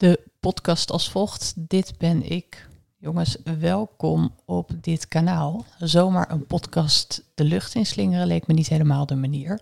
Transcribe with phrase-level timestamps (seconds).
[0.00, 1.52] De podcast als volgt.
[1.56, 2.68] Dit ben ik.
[2.98, 5.64] Jongens, welkom op dit kanaal.
[5.78, 9.60] Zomaar een podcast de lucht inslingeren leek me niet helemaal de manier.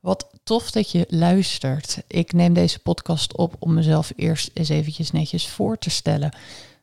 [0.00, 2.02] Wat tof dat je luistert.
[2.06, 6.36] Ik neem deze podcast op om mezelf eerst eens eventjes netjes voor te stellen.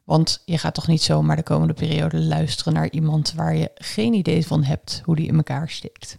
[0.04, 4.13] Want je gaat toch niet zomaar de komende periode luisteren naar iemand waar je geen
[4.13, 6.18] idee van hebt hoe die in elkaar steekt.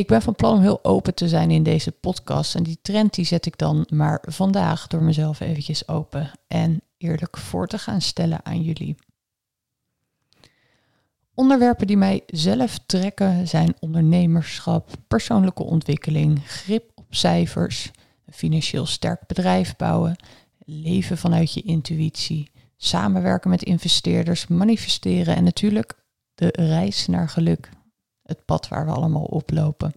[0.00, 2.54] Ik ben van plan om heel open te zijn in deze podcast.
[2.54, 7.36] En die trend die zet ik dan maar vandaag door mezelf eventjes open en eerlijk
[7.36, 8.96] voor te gaan stellen aan jullie.
[11.34, 17.90] Onderwerpen die mij zelf trekken zijn ondernemerschap, persoonlijke ontwikkeling, grip op cijfers,
[18.26, 20.16] een financieel sterk bedrijf bouwen,
[20.58, 25.94] leven vanuit je intuïtie, samenwerken met investeerders, manifesteren en natuurlijk
[26.34, 27.70] de reis naar geluk
[28.30, 29.92] het pad waar we allemaal oplopen.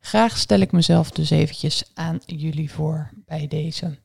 [0.00, 3.98] Graag stel ik mezelf dus eventjes aan jullie voor bij deze.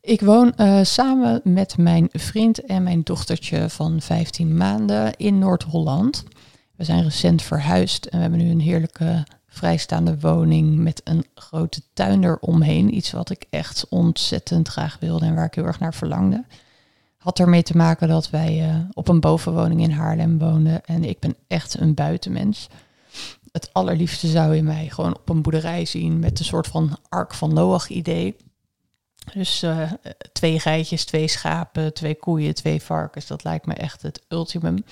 [0.00, 6.24] Ik woon uh, samen met mijn vriend en mijn dochtertje van 15 maanden in Noord-Holland.
[6.76, 11.80] We zijn recent verhuisd en we hebben nu een heerlijke vrijstaande woning met een grote
[11.92, 12.94] tuin eromheen.
[12.94, 16.44] Iets wat ik echt ontzettend graag wilde en waar ik heel erg naar verlangde
[17.26, 20.84] had ermee te maken dat wij uh, op een bovenwoning in Haarlem woonden.
[20.84, 22.68] En ik ben echt een buitenmens.
[23.52, 27.34] Het allerliefste zou je mij gewoon op een boerderij zien met een soort van ark
[27.34, 28.36] van Noach idee.
[29.32, 29.92] Dus uh,
[30.32, 33.26] twee geitjes, twee schapen, twee koeien, twee varkens.
[33.26, 34.84] Dat lijkt me echt het ultimum.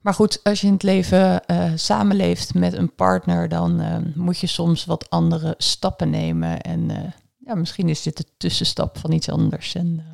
[0.00, 4.46] Maar goed, als je in het leven uh, samenleeft met een partner, dan moet je
[4.46, 6.60] soms wat andere stappen nemen.
[6.60, 9.74] En ja, misschien is dit de tussenstap van iets anders.
[9.74, 10.04] En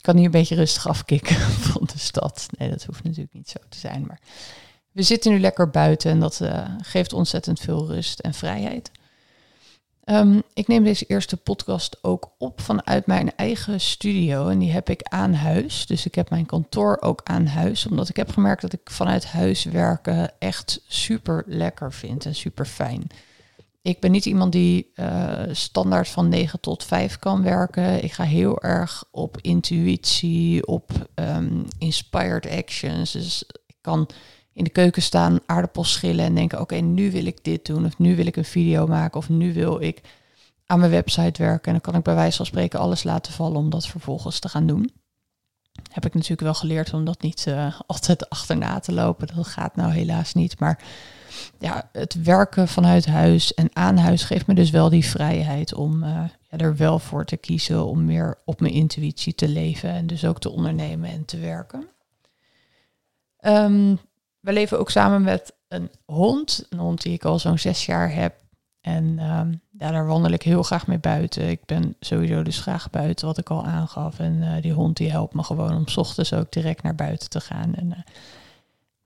[0.00, 1.36] kan hier een beetje rustig afkicken
[1.70, 2.46] van de stad.
[2.58, 4.04] Nee, dat hoeft natuurlijk niet zo te zijn.
[4.06, 4.20] Maar
[4.92, 8.90] we zitten nu lekker buiten en dat uh, geeft ontzettend veel rust en vrijheid.
[10.04, 14.88] Um, ik neem deze eerste podcast ook op vanuit mijn eigen studio en die heb
[14.88, 15.86] ik aan huis.
[15.86, 19.26] Dus ik heb mijn kantoor ook aan huis, omdat ik heb gemerkt dat ik vanuit
[19.26, 23.06] huis werken echt super lekker vind en super fijn.
[23.82, 28.04] Ik ben niet iemand die uh, standaard van 9 tot 5 kan werken.
[28.04, 33.12] Ik ga heel erg op intuïtie, op um, inspired actions.
[33.12, 34.08] Dus ik kan
[34.52, 37.98] in de keuken staan, aardappels schillen en denken: oké, nu wil ik dit doen, of
[37.98, 40.00] nu wil ik een video maken, of nu wil ik
[40.66, 41.66] aan mijn website werken.
[41.66, 44.48] En dan kan ik bij wijze van spreken alles laten vallen om dat vervolgens te
[44.48, 44.92] gaan doen.
[45.92, 49.26] Heb ik natuurlijk wel geleerd om dat niet uh, altijd achterna te lopen.
[49.34, 50.58] Dat gaat nou helaas niet.
[50.58, 50.82] Maar
[51.58, 56.02] ja, het werken vanuit huis en aan huis geeft me dus wel die vrijheid om
[56.02, 60.06] uh, ja, er wel voor te kiezen om meer op mijn intuïtie te leven en
[60.06, 61.86] dus ook te ondernemen en te werken.
[63.40, 63.98] Um,
[64.40, 68.14] we leven ook samen met een hond, een hond die ik al zo'n zes jaar
[68.14, 68.34] heb.
[68.80, 71.48] En um, ja, daar wandel ik heel graag mee buiten.
[71.48, 74.18] Ik ben sowieso dus graag buiten, wat ik al aangaf.
[74.18, 77.28] En uh, die hond die helpt me gewoon om s ochtends ook direct naar buiten
[77.28, 77.74] te gaan.
[77.74, 77.98] En uh,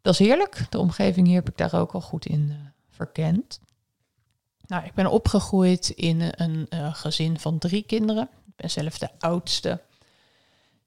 [0.04, 0.66] dat is heerlijk.
[0.68, 2.56] De omgeving hier heb ik daar ook al goed in uh,
[2.90, 3.60] verkend.
[4.66, 8.28] Nou, ik ben opgegroeid in een uh, gezin van drie kinderen.
[8.46, 9.80] Ik ben zelf de oudste.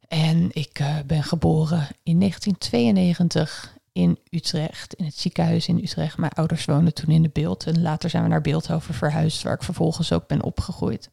[0.07, 6.17] En ik uh, ben geboren in 1992 in Utrecht, in het ziekenhuis in Utrecht.
[6.17, 9.53] Mijn ouders woonden toen in de Beeld en later zijn we naar Beeldhoven verhuisd, waar
[9.53, 11.09] ik vervolgens ook ben opgegroeid.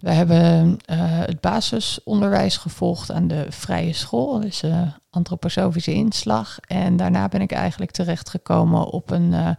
[0.00, 6.58] We hebben uh, het basisonderwijs gevolgd aan de vrije school, dus uh, antroposofische inslag.
[6.60, 9.50] En daarna ben ik eigenlijk terechtgekomen op een uh,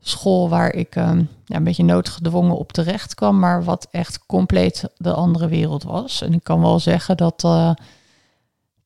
[0.00, 5.12] school waar ik ja, een beetje noodgedwongen op terecht kwam, maar wat echt compleet de
[5.12, 6.22] andere wereld was.
[6.22, 7.44] En ik kan wel zeggen dat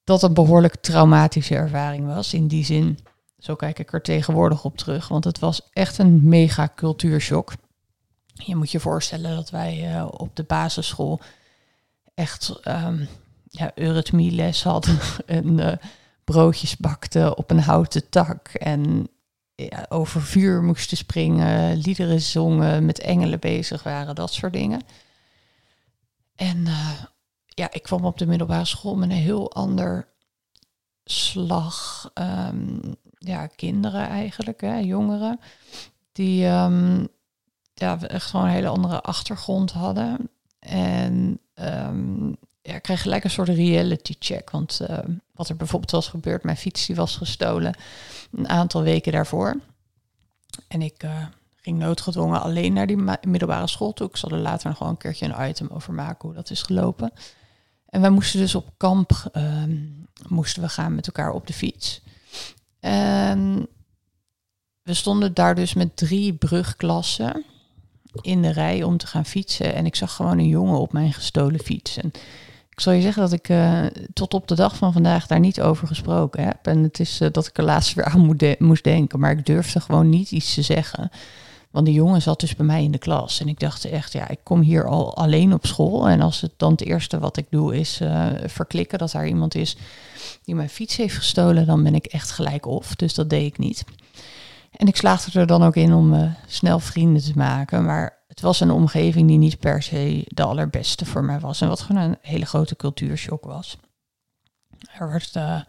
[0.04, 2.34] dat een behoorlijk traumatische ervaring was.
[2.34, 2.98] In die zin,
[3.38, 7.52] zo kijk ik er tegenwoordig op terug, want het was echt een mega cultuurshock.
[8.44, 11.20] Je moet je voorstellen dat wij uh, op de basisschool
[12.14, 13.08] echt um,
[13.48, 15.72] ja, eurythmieles hadden en uh,
[16.24, 19.08] broodjes bakten op een houten tak en
[19.54, 24.80] ja, over vuur moesten springen, liederen zongen, met engelen bezig waren, dat soort dingen.
[26.34, 27.02] En uh,
[27.46, 30.08] ja, ik kwam op de middelbare school met een heel ander
[31.04, 32.80] slag um,
[33.18, 35.40] ja, kinderen eigenlijk, hè, jongeren,
[36.12, 37.08] die um,
[37.78, 40.30] ja, echt gewoon een hele andere achtergrond hadden.
[40.58, 44.50] En um, ja, ik kreeg gelijk een soort reality check.
[44.50, 44.98] Want uh,
[45.34, 47.74] wat er bijvoorbeeld was gebeurd, mijn fiets die was gestolen
[48.32, 49.60] een aantal weken daarvoor.
[50.68, 51.26] En ik uh,
[51.56, 54.08] ging noodgedwongen alleen naar die middelbare school toe.
[54.08, 56.62] Ik zal er later nog wel een keertje een item over maken hoe dat is
[56.62, 57.12] gelopen.
[57.86, 59.62] En wij moesten dus op kamp uh,
[60.28, 62.02] moesten we gaan met elkaar op de fiets.
[62.80, 63.68] En
[64.82, 67.44] we stonden daar dus met drie brugklassen.
[68.20, 69.74] In de rij om te gaan fietsen.
[69.74, 71.96] En ik zag gewoon een jongen op mijn gestolen fiets.
[71.96, 72.12] En
[72.70, 75.60] ik zal je zeggen dat ik uh, tot op de dag van vandaag daar niet
[75.60, 76.66] over gesproken heb.
[76.66, 79.20] En het is uh, dat ik er laatst weer aan moest denken.
[79.20, 81.10] Maar ik durfde gewoon niet iets te zeggen.
[81.70, 83.40] Want die jongen zat dus bij mij in de klas.
[83.40, 86.08] En ik dacht echt, ja, ik kom hier al alleen op school.
[86.08, 89.54] En als het dan het eerste wat ik doe is uh, verklikken dat daar iemand
[89.54, 89.76] is
[90.44, 92.94] die mijn fiets heeft gestolen, dan ben ik echt gelijk of.
[92.94, 93.84] Dus dat deed ik niet.
[94.76, 97.84] En ik slaagde er dan ook in om uh, snel vrienden te maken.
[97.84, 101.60] Maar het was een omgeving die niet per se de allerbeste voor mij was.
[101.60, 103.78] En wat gewoon een hele grote cultuurshock was.
[104.98, 105.60] Er werd uh,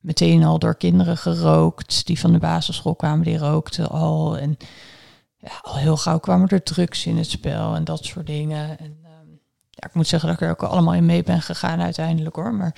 [0.00, 2.06] meteen al door kinderen gerookt.
[2.06, 4.38] Die van de basisschool kwamen, die rookten al.
[4.38, 4.56] En
[5.36, 8.78] ja, al heel gauw kwamen er drugs in het spel en dat soort dingen.
[8.78, 9.40] En um,
[9.70, 12.54] ja, ik moet zeggen dat ik er ook allemaal in mee ben gegaan uiteindelijk hoor.
[12.54, 12.74] Maar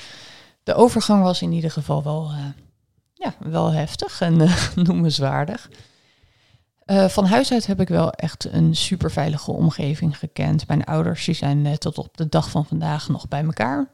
[0.62, 2.38] de overgang was in ieder geval wel, uh,
[3.18, 5.70] ja, wel heftig en uh, noemenswaardig.
[6.86, 10.68] Uh, van huis uit heb ik wel echt een super veilige omgeving gekend.
[10.68, 13.92] Mijn ouders die zijn tot op de dag van vandaag nog bij elkaar.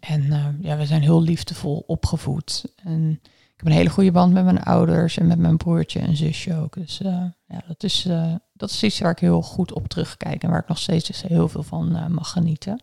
[0.00, 2.64] En ja, we zijn heel liefdevol opgevoed.
[2.76, 6.16] En ik heb een hele goede band met mijn ouders en met mijn broertje en
[6.16, 6.74] zusje ook.
[6.74, 6.98] Dus
[7.46, 8.08] ja, dat is,
[8.52, 11.22] dat is iets waar ik heel goed op terugkijk en waar ik nog steeds dus
[11.22, 12.80] heel veel van mag genieten.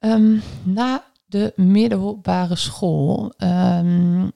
[0.00, 4.32] Um, na de middelbare school um,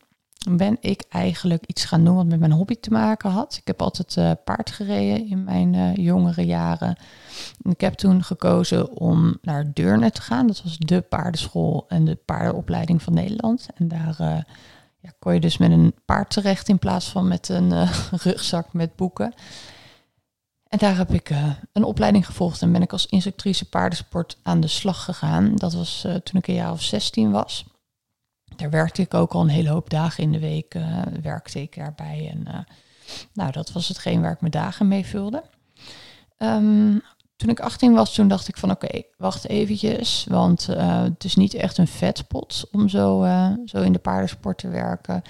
[0.50, 3.56] ben ik eigenlijk iets gaan doen wat met mijn hobby te maken had.
[3.56, 6.96] Ik heb altijd uh, paard gereden in mijn uh, jongere jaren.
[7.62, 10.46] Ik heb toen gekozen om naar Deurne te gaan.
[10.46, 13.66] Dat was de paardenschool en de paardenopleiding van Nederland.
[13.74, 14.38] En daar uh,
[15.00, 17.72] ja, kon je dus met een paard terecht in plaats van met een
[18.24, 19.34] rugzak met boeken.
[20.76, 24.66] Daar heb ik uh, een opleiding gevolgd en ben ik als instructrice paardensport aan de
[24.66, 25.54] slag gegaan.
[25.54, 27.64] Dat was uh, toen ik een jaar of 16 was.
[28.56, 31.76] Daar werkte ik ook al een hele hoop dagen in de week, uh, werkte ik
[31.76, 32.30] daarbij.
[32.30, 32.66] En
[33.32, 35.44] nou, dat was hetgeen waar ik mijn dagen mee vulde.
[36.38, 37.02] Um,
[37.36, 40.26] toen ik 18 was, toen dacht ik van oké, wacht eventjes.
[40.28, 43.26] Want het is niet echt een vetpot om zo,
[43.64, 45.22] zo in de paardensport te werken.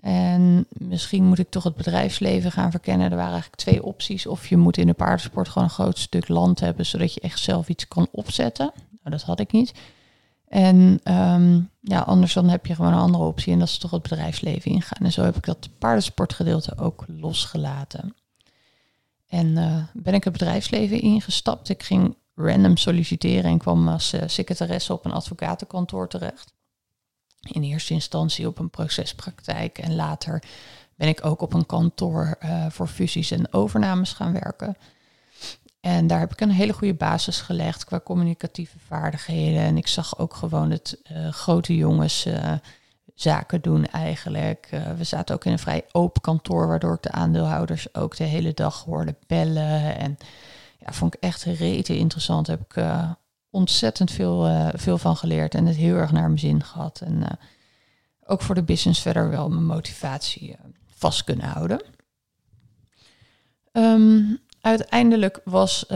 [0.00, 3.10] En misschien moet ik toch het bedrijfsleven gaan verkennen.
[3.10, 4.26] Er waren eigenlijk twee opties.
[4.26, 7.38] Of je moet in de paardensport gewoon een groot stuk land hebben, zodat je echt
[7.38, 8.72] zelf iets kan opzetten.
[8.74, 9.72] Nou, dat had ik niet.
[10.48, 13.90] En um, ja, anders dan heb je gewoon een andere optie en dat is toch
[13.90, 15.04] het bedrijfsleven ingaan.
[15.04, 18.14] En zo heb ik dat paardensportgedeelte ook losgelaten.
[19.28, 21.68] En uh, ben ik het bedrijfsleven ingestapt.
[21.68, 26.52] Ik ging random solliciteren en kwam als uh, secretaresse op een advocatenkantoor terecht
[27.40, 30.42] in eerste instantie op een procespraktijk en later
[30.94, 34.76] ben ik ook op een kantoor uh, voor fusies en overnames gaan werken.
[35.80, 39.60] En daar heb ik een hele goede basis gelegd qua communicatieve vaardigheden.
[39.60, 42.52] En ik zag ook gewoon het uh, grote jongens uh,
[43.14, 44.68] zaken doen eigenlijk.
[44.96, 48.54] we zaten ook in een vrij open kantoor, waardoor ik de aandeelhouders ook de hele
[48.54, 49.96] dag hoorde bellen.
[49.96, 50.16] En
[50.78, 52.46] ja, vond ik echt rete interessant.
[52.46, 52.84] Heb ik
[53.50, 57.00] ontzettend veel, uh, veel van geleerd en het heel erg naar mijn zin gehad.
[57.00, 57.26] En uh,
[58.24, 60.54] ook voor de business verder wel mijn motivatie uh,
[60.86, 61.82] vast kunnen houden.
[63.72, 65.86] Um, uiteindelijk was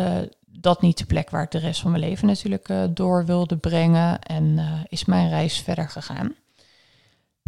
[0.46, 4.20] dat niet de plek waar ik de rest van mijn leven natuurlijk door wilde brengen
[4.20, 4.58] en
[4.88, 6.34] is mijn reis verder gegaan.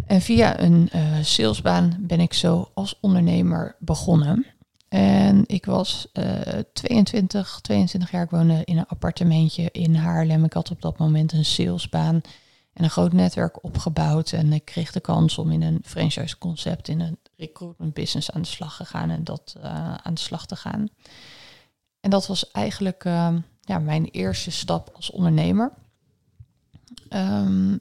[0.06, 0.90] En via een
[1.22, 4.46] salesbaan ben ik zo als ondernemer begonnen.
[4.88, 8.22] En ik was uh, 22, 22 jaar.
[8.22, 10.44] Ik woonde in een appartementje in Haarlem.
[10.44, 12.20] Ik had op dat moment een salesbaan
[12.72, 14.32] en een groot netwerk opgebouwd.
[14.32, 18.42] En ik kreeg de kans om in een franchise concept in een recruitment business aan
[18.42, 20.88] de slag te gaan en dat uh, aan de slag te gaan.
[22.00, 25.72] En dat was eigenlijk uh, ja, mijn eerste stap als ondernemer.
[27.10, 27.80] Um,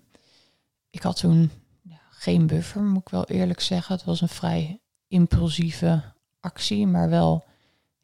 [0.89, 3.95] ik had toen ja, geen buffer, moet ik wel eerlijk zeggen.
[3.95, 6.03] Het was een vrij impulsieve
[6.45, 7.43] actie, maar wel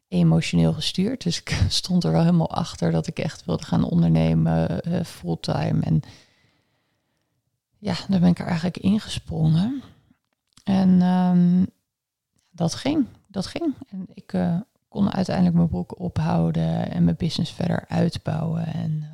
[0.08, 1.22] emotioneel gestuurd.
[1.22, 5.82] Dus ik stond er wel helemaal achter dat ik echt wilde gaan ondernemen uh, fulltime.
[5.82, 6.02] En
[7.78, 9.82] ja, daar ben ik er eigenlijk ingesprongen.
[10.64, 11.66] En um,
[12.50, 13.74] dat ging, dat ging.
[13.88, 18.66] En ik uh, kon uiteindelijk mijn broek ophouden en mijn business verder uitbouwen.
[18.66, 19.08] En uh,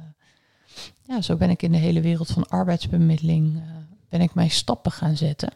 [1.03, 3.63] ja, zo ben ik in de hele wereld van arbeidsbemiddeling,
[4.09, 5.53] ben ik mijn stappen gaan zetten.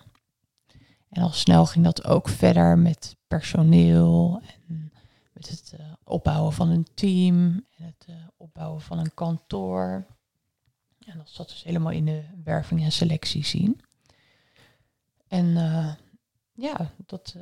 [1.12, 4.92] En al snel ging dat ook verder met personeel en
[5.32, 10.06] met het uh, opbouwen van een team en het uh, opbouwen van een kantoor.
[11.06, 13.80] En dat zat dus helemaal in de werving en selectie zien.
[15.28, 15.92] En uh,
[16.52, 17.36] ja, dat,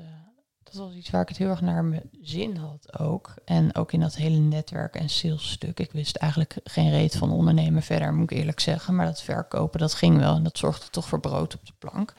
[0.63, 3.35] dat was iets waar ik het heel erg naar mijn zin had ook.
[3.45, 5.81] En ook in dat hele netwerk en sales stuk.
[5.81, 8.95] Ik wist eigenlijk geen reet van ondernemen verder, moet ik eerlijk zeggen.
[8.95, 10.35] Maar dat verkopen, dat ging wel.
[10.35, 12.15] En dat zorgde toch voor brood op de plank.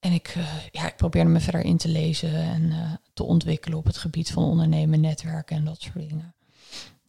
[0.00, 2.72] En ik, uh, ja, ik probeerde me verder in te lezen en
[3.14, 6.34] te ontwikkelen op het gebied van ondernemen, netwerken en dat soort dingen.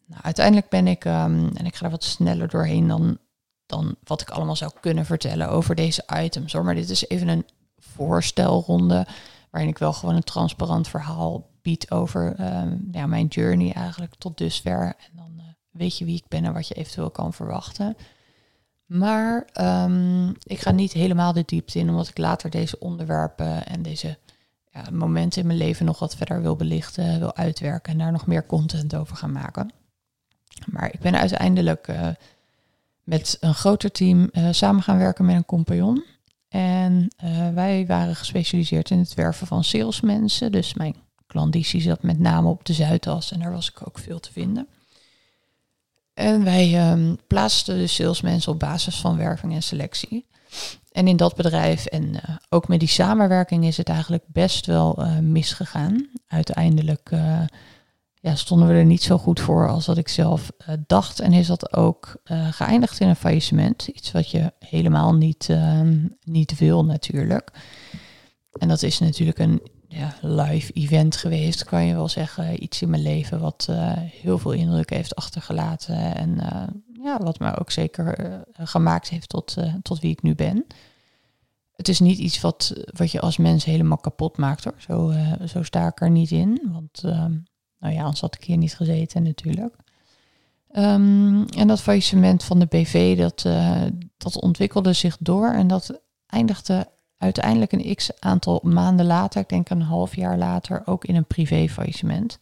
[0.06, 3.18] Nou, uiteindelijk ben ik, ehm, en ik ga er wat sneller doorheen dan,
[3.66, 6.54] dan wat ik allemaal zou kunnen vertellen over deze items.
[6.54, 6.64] Hoor.
[6.64, 7.46] Maar dit is even een
[7.78, 9.08] voorstelronde
[9.50, 14.38] waarin ik wel gewoon een transparant verhaal bied over ehm, ja, mijn journey eigenlijk tot
[14.38, 14.82] dusver.
[14.82, 17.98] En dan uh, weet je wie ik ben en wat je eventueel kan verwachten.
[18.90, 23.82] Maar um, ik ga niet helemaal de diepte in, omdat ik later deze onderwerpen en
[23.82, 24.18] deze
[24.72, 28.28] ja, momenten in mijn leven nog wat verder wil belichten, wil uitwerken en daar nog
[28.28, 29.74] meer content over gaan maken.
[30.66, 32.08] Maar ik ben uiteindelijk uh,
[33.04, 36.04] met een groter team uh, samen gaan werken met een compagnon.
[36.48, 40.52] En uh, wij waren gespecialiseerd in het werven van salesmensen.
[40.52, 40.96] Dus mijn
[41.28, 44.68] klanditie zat met name op de Zuidas en daar was ik ook veel te vinden.
[46.20, 50.26] En wij um, plaatsten de salesmensen op basis van werving en selectie.
[50.92, 54.96] En in dat bedrijf en uh, ook met die samenwerking is het eigenlijk best wel
[55.04, 56.10] uh, misgegaan.
[56.28, 57.42] Uiteindelijk uh,
[58.14, 60.52] ja, stonden we er niet zo goed voor als dat ik zelf
[60.88, 61.20] dacht.
[61.20, 63.88] En is dat ook geëindigd in een faillissement.
[63.88, 65.82] Iets wat je helemaal niet, uh,
[66.24, 67.52] niet wil natuurlijk.
[68.60, 72.64] En dat is natuurlijk een ja, live event geweest, kan je wel zeggen.
[72.64, 76.16] Iets in mijn leven wat eh, heel veel indruk heeft achtergelaten.
[76.16, 76.40] En
[77.04, 80.66] ja, wat me ook zeker gemaakt heeft tot, tot wie ik nu ben.
[81.72, 84.76] Het is niet iets wat, wat je als mens helemaal kapot maakt hoor.
[84.78, 85.14] Zo,
[85.48, 86.62] zo sta ik er niet in.
[86.72, 87.38] Want ehm,
[87.80, 89.76] nou ja, anders had ik hier niet gezeten natuurlijk.
[90.72, 93.46] Um, en dat faillissement van de BV, dat,
[94.18, 96.88] dat ontwikkelde zich door en dat eindigde
[97.20, 101.26] uiteindelijk een x aantal maanden later, ik denk een half jaar later, ook in een
[101.26, 102.40] privé faillissement.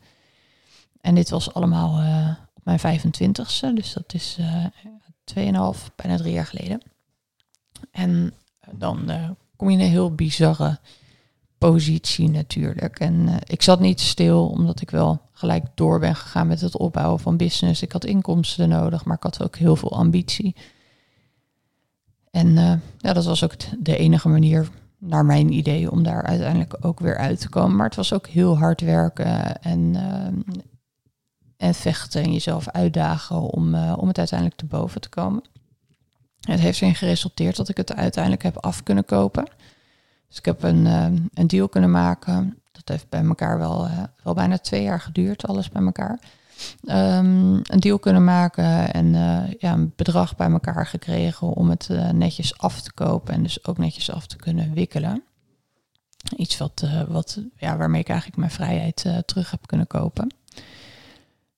[1.02, 4.66] En dit was allemaal uh, op mijn 25ste, dus dat is uh,
[5.76, 6.82] 2,5, bijna drie jaar geleden.
[7.92, 8.34] En
[8.72, 9.12] dan
[9.56, 10.80] kom je in een heel bizarre
[11.58, 13.00] positie natuurlijk.
[13.00, 17.20] En ik zat niet stil, omdat ik wel gelijk door ben gegaan met het opbouwen
[17.20, 17.82] van business.
[17.82, 20.56] Ik had inkomsten nodig, maar ik had ook heel veel ambitie.
[22.32, 24.70] En uh, ja, dat was ook de enige manier,
[25.00, 27.76] naar mijn idee, om daar uiteindelijk ook weer uit te komen.
[27.76, 30.56] Maar het was ook heel hard werken en, uh,
[31.58, 35.44] en vechten en jezelf uitdagen om, om het uiteindelijk te boven te komen.
[36.40, 39.46] Het heeft erin geresulteerd dat ik het uiteindelijk heb af kunnen kopen.
[40.28, 40.86] Dus ik heb een,
[41.34, 42.62] een deal kunnen maken.
[42.72, 43.88] Dat heeft bij elkaar wel,
[44.24, 46.20] wel bijna twee jaar geduurd, alles bij elkaar.
[46.84, 51.90] Um, een deal kunnen maken en uh, ja, een bedrag bij elkaar gekregen om het
[52.12, 55.24] netjes af te kopen en dus ook netjes af te kunnen wikkelen.
[56.36, 60.34] Iets wat, wat, ja, waarmee ik eigenlijk mijn vrijheid terug heb kunnen kopen.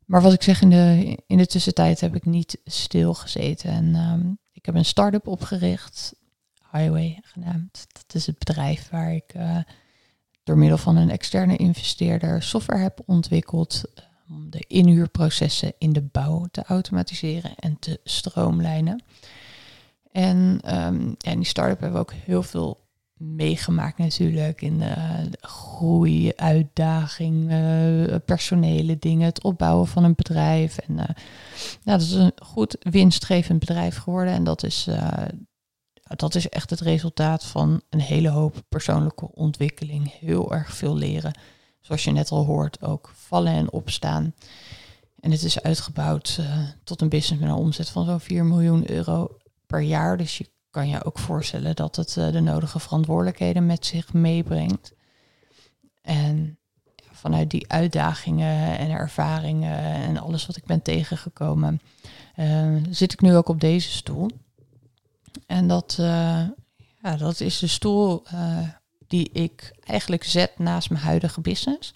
[0.06, 3.70] Maar wat ik zeg, in de, in de tussentijd heb ik niet stilgezeten.
[3.70, 6.16] En um, ik heb een start-up opgericht
[6.72, 7.88] Highway genaamd.
[7.92, 9.34] Dat is het bedrijf waar ik
[10.44, 13.82] door middel van een externe investeerder software heb ontwikkeld
[14.30, 19.04] om de inhuurprocessen in de bouw te automatiseren en te stroomlijnen.
[20.12, 20.60] En
[21.18, 22.88] in die start-up hebben we ook heel veel
[23.20, 24.94] meegemaakt natuurlijk in de,
[25.30, 27.52] de groei, uitdaging,
[28.26, 30.78] personele dingen, het opbouwen van een bedrijf.
[30.78, 31.04] En uh,
[31.84, 35.12] dat is een goed winstgevend bedrijf geworden en dat is, uh,
[36.16, 40.14] dat is echt het resultaat van een hele hoop persoonlijke ontwikkeling.
[40.20, 41.34] Heel erg veel leren.
[41.82, 44.34] Zoals je net al hoort, ook vallen en opstaan.
[45.20, 48.92] En het is uitgebouwd uh, tot een business met een omzet van zo'n 4 miljoen
[48.92, 50.18] euro per jaar.
[50.18, 54.94] Dus je kan je ook voorstellen dat het uh, de nodige verantwoordelijkheden met zich meebrengt.
[56.02, 56.58] En
[57.12, 61.82] vanuit die uitdagingen en ervaringen en alles wat ik ben tegengekomen,
[62.36, 64.30] uh, zit ik nu ook op deze stoel.
[65.46, 65.96] En dat,
[67.02, 68.24] ja, dat is de stoel
[69.10, 71.94] die ik eigenlijk zet naast mijn huidige business.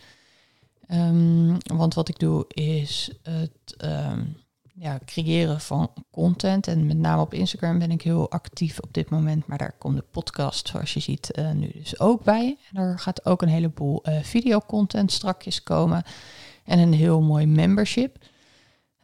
[0.91, 4.37] Um, want wat ik doe is het um,
[4.73, 6.67] ja, creëren van content.
[6.67, 9.47] En met name op Instagram ben ik heel actief op dit moment.
[9.47, 12.57] Maar daar komt de podcast, zoals je ziet, uh, nu dus ook bij.
[12.71, 16.03] En er gaat ook een heleboel videocontent strakjes komen.
[16.65, 18.17] En een heel mooi membership.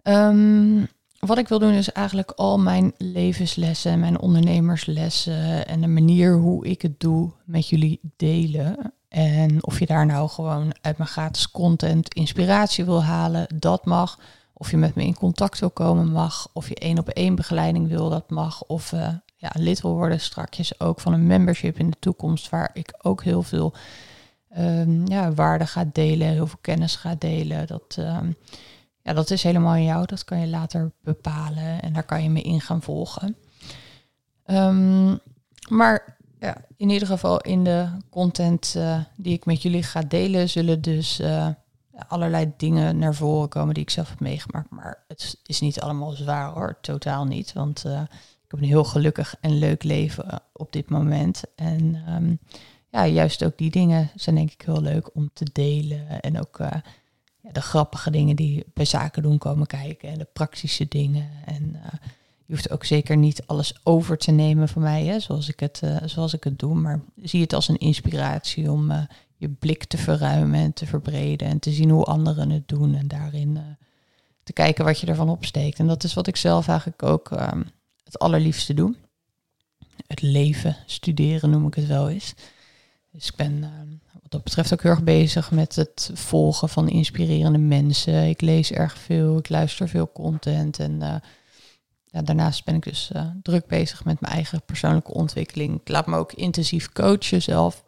[0.04, 0.88] Um,
[1.20, 6.66] wat ik wil doen is eigenlijk al mijn levenslessen, mijn ondernemerslessen en de manier hoe
[6.66, 8.94] ik het doe met jullie delen.
[9.10, 14.20] En of je daar nou gewoon uit mijn gratis content inspiratie wil halen, dat mag.
[14.54, 16.50] Of je met me in contact wil komen, mag.
[16.54, 18.64] Of je één op één begeleiding wil, dat mag.
[18.64, 22.70] Of uh, ja, lid wil worden strakjes ook van een membership in de toekomst, waar
[22.74, 23.74] ik ook heel veel
[24.58, 27.68] um, ja, waarde ga delen, heel veel kennis ga delen.
[27.68, 28.36] Dat, um,
[29.02, 30.06] ja, dat is helemaal in jou.
[30.06, 33.36] Dat kan je later bepalen en daar kan je me in gaan volgen.
[34.46, 35.20] Um,
[35.70, 40.50] maar ja, in ieder geval in de content eh, die ik met jullie ga delen,
[40.50, 41.48] zullen dus uh,
[42.08, 44.70] allerlei dingen naar voren komen die ik zelf heb meegemaakt.
[44.70, 47.54] Maar het is niet allemaal zwaar hoor, totaal niet.
[47.54, 48.02] Want uh,
[48.44, 51.44] ik heb een heel gelukkig en leuk leven op dit moment.
[51.56, 52.40] En um,
[52.90, 56.22] ja, juist ook die dingen zijn denk ik heel leuk om te delen.
[56.22, 56.60] En ook
[57.52, 60.10] de grappige dingen die bij zaken doen komen kijken.
[60.10, 61.30] En de praktische dingen.
[61.46, 61.80] En
[62.46, 65.82] je hoeft ook zeker niet alles over te nemen van mij, hè, zoals, ik het,
[65.84, 66.76] uh, zoals ik het doe.
[66.76, 69.02] Maar zie het als een inspiratie om uh,
[69.36, 71.48] je blik te verruimen en te verbreden.
[71.48, 72.96] En te zien hoe anderen het doen.
[72.96, 73.78] En daarin
[74.50, 75.80] te kijken wat je ervan opsteekt.
[75.80, 77.64] En dat is wat ik zelf eigenlijk ook ehm,
[78.04, 78.96] het allerliefste doe.
[80.08, 82.34] Het leven, studeren noem ik het wel eens.
[83.20, 83.88] Dus ik ben ehm,
[84.22, 88.30] wat dat betreft ook heel erg bezig met het volgen van inspirerende mensen.
[88.30, 91.22] Ik lees erg veel, ik luister veel content en
[92.06, 95.80] ja, daarnaast ben ik dus uh, druk bezig met mijn eigen persoonlijke ontwikkeling.
[95.80, 97.84] Ik laat me ook intensief coachen zelf.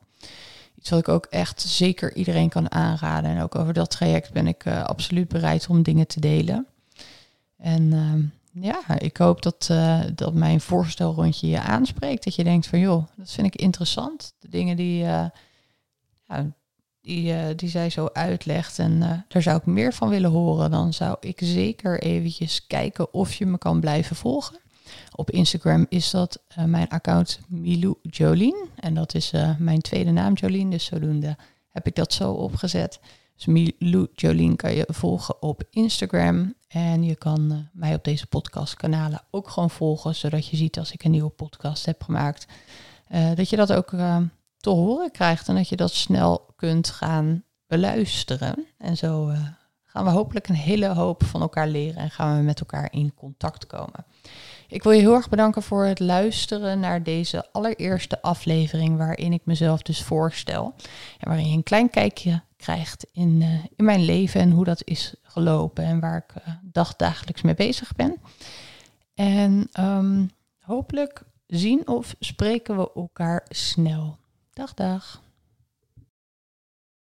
[0.75, 3.29] Iets wat ik ook echt zeker iedereen kan aanraden.
[3.29, 6.67] En ook over dat traject ben ik absoluut bereid om dingen te delen.
[7.57, 8.13] En uh,
[8.53, 12.23] ja, ik hoop dat, uh, dat mijn voorstelrondje je aanspreekt.
[12.23, 14.33] Dat je denkt van joh, dat vind ik interessant.
[14.39, 15.33] De dingen die, ja,
[17.01, 20.93] die, uh, die zij zo uitlegt en daar zou ik meer van willen horen, dan
[20.93, 24.59] zou ik zeker eventjes kijken of je me kan blijven volgen.
[25.15, 30.69] Op Instagram is dat mijn account Milou Jolien en dat is mijn tweede naam Jolien,
[30.69, 31.37] dus zodoende
[31.69, 32.99] heb ik dat zo opgezet.
[33.35, 39.21] Dus Milou Jolien kan je volgen op Instagram en je kan mij op deze podcastkanalen
[39.31, 42.45] ook gewoon volgen, zodat je ziet als ik een nieuwe podcast heb gemaakt,
[43.35, 43.89] dat je dat ook
[44.57, 48.65] te horen krijgt en dat je dat snel kunt gaan beluisteren.
[48.77, 49.31] En zo
[49.83, 53.13] gaan we hopelijk een hele hoop van elkaar leren en gaan we met elkaar in
[53.13, 54.05] contact komen.
[54.71, 59.41] Ik wil je heel erg bedanken voor het luisteren naar deze allereerste aflevering waarin ik
[59.45, 60.73] mezelf dus voorstel
[61.17, 64.81] en waarin je een klein kijkje krijgt in, uh, in mijn leven en hoe dat
[64.85, 68.21] is gelopen en waar ik uh, dagdagelijks mee bezig ben.
[69.13, 74.17] En um, hopelijk zien of spreken we elkaar snel.
[74.53, 75.21] Dag, dag.